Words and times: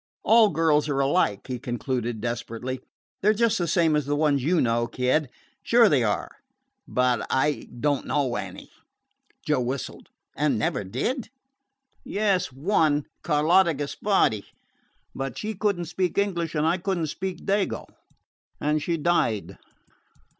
"All 0.23 0.49
girls 0.49 0.89
are 0.89 0.99
alike," 0.99 1.45
he 1.45 1.59
concluded 1.59 2.21
desperately. 2.21 2.81
"They 3.21 3.29
're 3.29 3.33
just 3.35 3.59
the 3.59 3.67
same 3.67 3.95
as 3.95 4.07
the 4.07 4.15
ones 4.15 4.43
you 4.43 4.59
know, 4.59 4.87
Kid 4.87 5.29
sure 5.61 5.89
they 5.89 6.03
are." 6.03 6.31
"But 6.87 7.27
I 7.29 7.67
don't 7.79 8.07
know 8.07 8.35
any." 8.35 8.71
Joe 9.45 9.61
whistled. 9.61 10.09
"And 10.35 10.57
never 10.57 10.83
did?" 10.83 11.29
"Yes, 12.03 12.51
one. 12.51 13.05
Carlotta 13.21 13.75
Gispardi. 13.75 14.45
But 15.13 15.37
she 15.37 15.53
could 15.53 15.79
n't 15.79 15.87
speak 15.87 16.17
English, 16.17 16.55
and 16.55 16.65
I 16.65 16.79
could 16.79 16.97
n't 16.97 17.09
speak 17.09 17.45
Dago; 17.45 17.85
and 18.59 18.81
she 18.81 18.97
died. 18.97 19.59